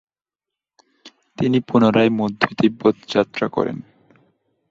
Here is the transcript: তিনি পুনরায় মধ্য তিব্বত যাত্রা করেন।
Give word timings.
তিনি 1.37 1.57
পুনরায় 1.59 2.11
মধ্য 2.19 2.41
তিব্বত 2.57 2.95
যাত্রা 3.07 3.47
করেন। 3.47 3.77